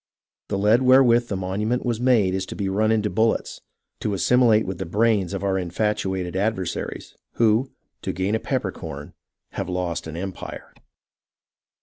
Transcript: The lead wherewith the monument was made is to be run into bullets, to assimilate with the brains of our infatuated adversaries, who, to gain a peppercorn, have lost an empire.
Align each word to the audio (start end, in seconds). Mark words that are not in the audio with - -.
The 0.47 0.57
lead 0.57 0.81
wherewith 0.81 1.27
the 1.27 1.35
monument 1.35 1.85
was 1.85 1.99
made 2.01 2.33
is 2.33 2.47
to 2.47 2.55
be 2.55 2.67
run 2.67 2.91
into 2.91 3.07
bullets, 3.07 3.61
to 3.99 4.15
assimilate 4.15 4.65
with 4.65 4.79
the 4.79 4.85
brains 4.87 5.31
of 5.31 5.43
our 5.43 5.59
infatuated 5.59 6.35
adversaries, 6.35 7.13
who, 7.33 7.69
to 8.01 8.11
gain 8.11 8.33
a 8.33 8.39
peppercorn, 8.39 9.13
have 9.51 9.69
lost 9.69 10.07
an 10.07 10.17
empire. 10.17 10.73